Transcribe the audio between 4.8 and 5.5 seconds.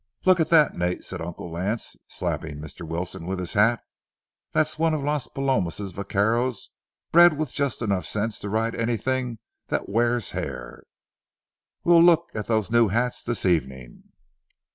of the Las